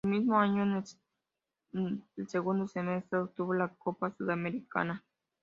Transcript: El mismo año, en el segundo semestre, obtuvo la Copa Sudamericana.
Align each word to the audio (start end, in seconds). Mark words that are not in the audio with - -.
El 0.03 0.09
mismo 0.09 0.39
año, 0.39 0.63
en 0.63 2.01
el 2.17 2.27
segundo 2.27 2.67
semestre, 2.67 3.19
obtuvo 3.19 3.53
la 3.53 3.67
Copa 3.67 4.11
Sudamericana. 4.17 5.05